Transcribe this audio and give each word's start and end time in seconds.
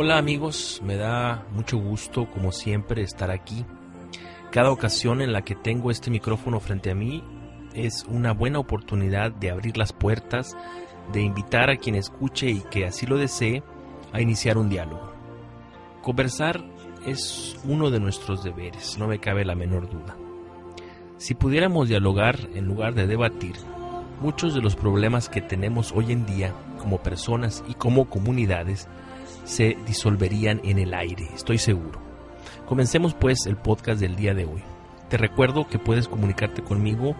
Hola 0.00 0.16
amigos, 0.16 0.80
me 0.84 0.94
da 0.94 1.44
mucho 1.50 1.76
gusto 1.76 2.30
como 2.30 2.52
siempre 2.52 3.02
estar 3.02 3.32
aquí. 3.32 3.66
Cada 4.52 4.70
ocasión 4.70 5.20
en 5.20 5.32
la 5.32 5.42
que 5.42 5.56
tengo 5.56 5.90
este 5.90 6.08
micrófono 6.08 6.60
frente 6.60 6.92
a 6.92 6.94
mí 6.94 7.24
es 7.74 8.04
una 8.04 8.32
buena 8.32 8.60
oportunidad 8.60 9.32
de 9.32 9.50
abrir 9.50 9.76
las 9.76 9.92
puertas, 9.92 10.56
de 11.12 11.22
invitar 11.22 11.68
a 11.68 11.78
quien 11.78 11.96
escuche 11.96 12.48
y 12.48 12.60
que 12.70 12.86
así 12.86 13.06
lo 13.06 13.16
desee 13.16 13.64
a 14.12 14.20
iniciar 14.20 14.56
un 14.56 14.68
diálogo. 14.68 15.12
Conversar 16.00 16.62
es 17.04 17.58
uno 17.64 17.90
de 17.90 17.98
nuestros 17.98 18.44
deberes, 18.44 18.98
no 18.98 19.08
me 19.08 19.18
cabe 19.18 19.44
la 19.44 19.56
menor 19.56 19.90
duda. 19.90 20.16
Si 21.16 21.34
pudiéramos 21.34 21.88
dialogar 21.88 22.38
en 22.54 22.66
lugar 22.66 22.94
de 22.94 23.08
debatir, 23.08 23.56
muchos 24.20 24.54
de 24.54 24.62
los 24.62 24.76
problemas 24.76 25.28
que 25.28 25.42
tenemos 25.42 25.90
hoy 25.90 26.12
en 26.12 26.24
día 26.24 26.54
como 26.78 27.02
personas 27.02 27.64
y 27.66 27.74
como 27.74 28.08
comunidades 28.08 28.86
se 29.48 29.76
disolverían 29.86 30.60
en 30.62 30.78
el 30.78 30.94
aire, 30.94 31.28
estoy 31.34 31.58
seguro. 31.58 32.00
Comencemos 32.66 33.14
pues 33.14 33.46
el 33.46 33.56
podcast 33.56 34.00
del 34.00 34.14
día 34.14 34.34
de 34.34 34.44
hoy. 34.44 34.62
Te 35.08 35.16
recuerdo 35.16 35.66
que 35.66 35.78
puedes 35.78 36.06
comunicarte 36.06 36.62
conmigo 36.62 37.16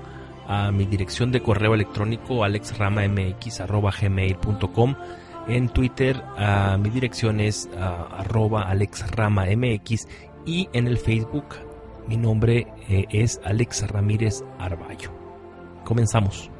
a 0.47 0.71
mi 0.71 0.85
dirección 0.85 1.33
de 1.33 1.43
correo 1.43 1.73
electrónico 1.75 2.45
alexramamx.gmail.com 2.45 4.95
en 5.49 5.69
Twitter 5.71 6.23
mi 6.79 6.91
dirección 6.91 7.41
es 7.41 7.69
arroba 7.77 8.69
alexramamx 8.69 10.07
y 10.45 10.69
en 10.73 10.87
el 10.87 10.98
Facebook 10.98 11.47
mi 12.07 12.17
nombre 12.17 12.69
eh, 12.89 13.07
es 13.11 13.41
Alex 13.45 13.89
Ramírez 13.89 14.45
Arballo. 14.59 15.11
Comenzamos. 15.85 16.51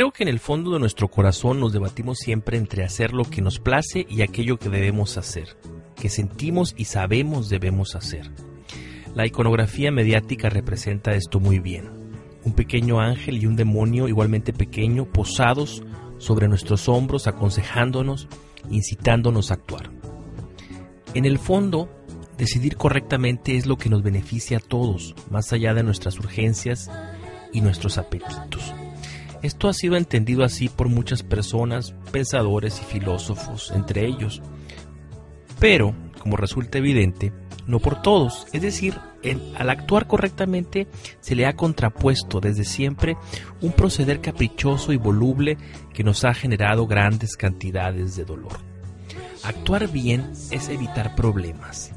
Creo 0.00 0.12
que 0.12 0.22
en 0.22 0.30
el 0.30 0.40
fondo 0.40 0.70
de 0.70 0.78
nuestro 0.78 1.08
corazón 1.08 1.60
nos 1.60 1.74
debatimos 1.74 2.20
siempre 2.20 2.56
entre 2.56 2.84
hacer 2.84 3.12
lo 3.12 3.24
que 3.24 3.42
nos 3.42 3.58
place 3.58 4.06
y 4.08 4.22
aquello 4.22 4.58
que 4.58 4.70
debemos 4.70 5.18
hacer, 5.18 5.58
que 5.94 6.08
sentimos 6.08 6.74
y 6.74 6.86
sabemos 6.86 7.50
debemos 7.50 7.94
hacer. 7.94 8.30
La 9.14 9.26
iconografía 9.26 9.92
mediática 9.92 10.48
representa 10.48 11.12
esto 11.12 11.38
muy 11.38 11.58
bien. 11.58 11.90
Un 12.46 12.54
pequeño 12.54 12.98
ángel 12.98 13.42
y 13.42 13.44
un 13.44 13.56
demonio 13.56 14.08
igualmente 14.08 14.54
pequeño 14.54 15.04
posados 15.04 15.82
sobre 16.16 16.48
nuestros 16.48 16.88
hombros 16.88 17.26
aconsejándonos, 17.26 18.26
incitándonos 18.70 19.50
a 19.50 19.54
actuar. 19.56 19.90
En 21.12 21.26
el 21.26 21.38
fondo, 21.38 21.90
decidir 22.38 22.78
correctamente 22.78 23.54
es 23.54 23.66
lo 23.66 23.76
que 23.76 23.90
nos 23.90 24.02
beneficia 24.02 24.56
a 24.56 24.60
todos, 24.60 25.14
más 25.30 25.52
allá 25.52 25.74
de 25.74 25.82
nuestras 25.82 26.18
urgencias 26.18 26.90
y 27.52 27.60
nuestros 27.60 27.98
apetitos. 27.98 28.72
Esto 29.42 29.68
ha 29.68 29.72
sido 29.72 29.96
entendido 29.96 30.44
así 30.44 30.68
por 30.68 30.88
muchas 30.88 31.22
personas, 31.22 31.94
pensadores 32.12 32.80
y 32.82 32.84
filósofos, 32.84 33.70
entre 33.74 34.06
ellos. 34.06 34.42
Pero, 35.58 35.94
como 36.18 36.36
resulta 36.36 36.78
evidente, 36.78 37.32
no 37.66 37.78
por 37.78 38.02
todos. 38.02 38.46
Es 38.52 38.62
decir, 38.62 38.98
al 39.56 39.70
actuar 39.70 40.06
correctamente 40.06 40.88
se 41.20 41.34
le 41.34 41.46
ha 41.46 41.54
contrapuesto 41.54 42.40
desde 42.40 42.64
siempre 42.64 43.16
un 43.60 43.72
proceder 43.72 44.20
caprichoso 44.20 44.92
y 44.92 44.96
voluble 44.96 45.56
que 45.92 46.04
nos 46.04 46.24
ha 46.24 46.34
generado 46.34 46.86
grandes 46.86 47.36
cantidades 47.36 48.16
de 48.16 48.24
dolor. 48.24 48.58
Actuar 49.42 49.88
bien 49.88 50.32
es 50.50 50.68
evitar 50.68 51.14
problemas. 51.14 51.92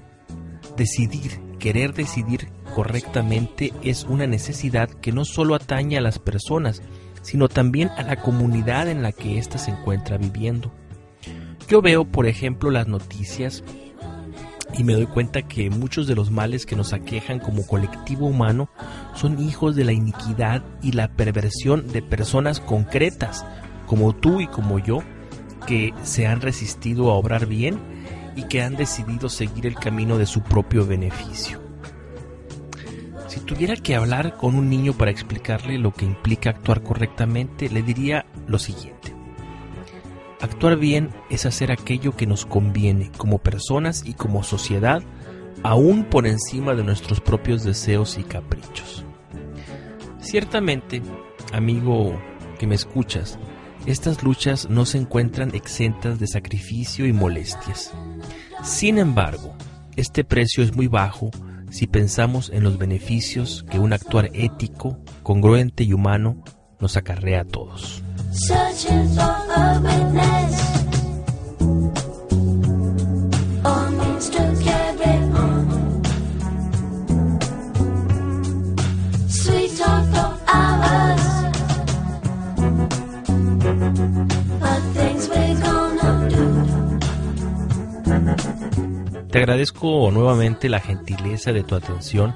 Decidir, 0.78 1.40
querer 1.60 1.94
decidir 1.94 2.50
correctamente 2.74 3.74
es 3.84 4.04
una 4.04 4.28
necesidad 4.28 4.90
que 4.90 5.12
no 5.12 5.26
solo 5.26 5.56
atañe 5.56 5.98
a 5.98 6.02
las 6.02 6.20
personas, 6.20 6.82
sino 7.24 7.50
también 7.50 7.90
a 7.98 8.04
la 8.04 8.18
comunidad 8.18 8.88
en 8.88 9.02
la 9.02 9.12
que 9.12 9.40
ésta 9.40 9.58
se 9.58 9.72
encuentra 9.72 10.18
viviendo. 10.18 10.72
Yo 11.68 11.82
veo, 11.82 12.06
por 12.06 12.28
ejemplo, 12.28 12.70
las 12.70 12.88
noticias 12.88 13.64
y 14.78 14.84
me 14.84 14.94
doy 14.94 15.06
cuenta 15.06 15.44
que 15.44 15.70
muchos 15.70 16.08
de 16.08 16.16
los 16.16 16.32
males 16.32 16.66
que 16.66 16.76
nos 16.76 16.94
aquejan 16.94 17.40
como 17.40 17.66
colectivo 17.66 18.28
humano 18.28 18.70
son 19.16 19.40
hijos 19.40 19.76
de 19.76 19.86
la 19.86 19.94
iniquidad 19.94 20.64
y 20.82 20.92
la 20.92 21.10
perversión 21.10 21.88
de 21.88 22.02
personas 22.02 22.60
concretas, 22.60 23.46
como 23.86 24.14
tú 24.14 24.42
y 24.42 24.48
como 24.48 24.80
yo, 24.80 25.00
que 25.68 25.94
se 26.04 26.28
han 26.28 26.42
resistido 26.42 27.12
a 27.12 27.16
obrar 27.16 27.46
bien 27.46 27.80
y 28.36 28.44
que 28.44 28.62
han 28.62 28.76
decidido 28.76 29.30
seguir 29.30 29.66
el 29.68 29.76
camino 29.76 30.18
de 30.18 30.26
su 30.26 30.42
propio 30.42 30.86
beneficio. 30.86 31.63
Si 33.34 33.40
tuviera 33.40 33.76
que 33.76 33.96
hablar 33.96 34.38
con 34.38 34.54
un 34.54 34.70
niño 34.70 34.94
para 34.94 35.10
explicarle 35.10 35.80
lo 35.80 35.92
que 35.92 36.06
implica 36.06 36.52
actuar 36.52 36.84
correctamente, 36.84 37.68
le 37.68 37.82
diría 37.82 38.28
lo 38.46 38.60
siguiente. 38.60 39.12
Actuar 40.40 40.78
bien 40.78 41.10
es 41.32 41.48
hacer 41.48 41.72
aquello 41.72 42.16
que 42.16 42.28
nos 42.28 42.46
conviene 42.46 43.12
como 43.18 43.40
personas 43.40 44.04
y 44.06 44.14
como 44.14 44.44
sociedad, 44.44 45.02
aún 45.64 46.04
por 46.04 46.28
encima 46.28 46.76
de 46.76 46.84
nuestros 46.84 47.22
propios 47.22 47.64
deseos 47.64 48.20
y 48.20 48.24
caprichos. 48.24 49.04
Ciertamente, 50.20 51.02
amigo 51.54 52.22
que 52.60 52.68
me 52.68 52.76
escuchas, 52.76 53.40
estas 53.88 54.22
luchas 54.22 54.70
no 54.70 54.86
se 54.86 55.00
encuentran 55.00 55.56
exentas 55.56 56.20
de 56.20 56.28
sacrificio 56.28 57.08
y 57.08 57.14
molestias. 57.14 57.96
Sin 58.64 59.00
embargo, 59.00 59.56
este 59.96 60.24
precio 60.24 60.64
es 60.64 60.76
muy 60.76 60.86
bajo 60.86 61.32
si 61.74 61.88
pensamos 61.88 62.52
en 62.54 62.64
los 62.64 62.78
beneficios 62.78 63.66
que 63.68 63.80
un 63.80 63.94
actuar 63.94 64.30
ético, 64.34 65.00
congruente 65.24 65.84
y 65.84 65.94
humano 65.94 66.44
nos 66.80 66.98
acarrea 66.98 67.42
a 67.42 67.46
todos. 67.46 68.04
Te 89.34 89.40
agradezco 89.40 90.12
nuevamente 90.12 90.70
la 90.70 90.80
gentileza 90.80 91.52
de 91.52 91.64
tu 91.64 91.74
atención. 91.74 92.36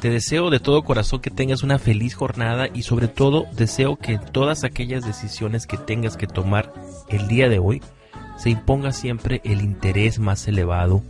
Te 0.00 0.08
deseo 0.08 0.50
de 0.50 0.60
todo 0.60 0.84
corazón 0.84 1.20
que 1.20 1.32
tengas 1.32 1.64
una 1.64 1.80
feliz 1.80 2.14
jornada 2.14 2.68
y 2.72 2.82
sobre 2.82 3.08
todo 3.08 3.46
deseo 3.56 3.96
que 3.96 4.18
todas 4.18 4.62
aquellas 4.62 5.04
decisiones 5.04 5.66
que 5.66 5.76
tengas 5.76 6.16
que 6.16 6.28
tomar 6.28 6.72
el 7.08 7.26
día 7.26 7.48
de 7.48 7.58
hoy 7.58 7.82
se 8.36 8.50
imponga 8.50 8.92
siempre 8.92 9.40
el 9.42 9.62
interés 9.62 10.20
más 10.20 10.46
elevado, 10.46 11.02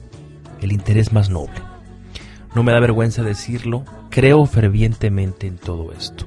el 0.63 0.73
interés 0.73 1.13
más 1.13 1.29
noble. 1.29 1.61
No 2.55 2.63
me 2.63 2.73
da 2.73 2.81
vergüenza 2.81 3.23
decirlo, 3.23 3.85
creo 4.09 4.47
fervientemente 4.47 5.47
en 5.47 5.59
todo 5.59 5.93
esto. 5.93 6.25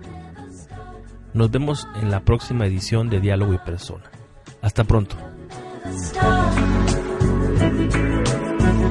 Nos 1.33 1.49
vemos 1.49 1.87
en 1.99 2.11
la 2.11 2.19
próxima 2.19 2.67
edición 2.67 3.09
de 3.09 3.19
Diálogo 3.19 3.55
y 3.55 3.57
Persona. 3.57 4.11
Hasta 4.61 4.83
pronto. 4.83 5.17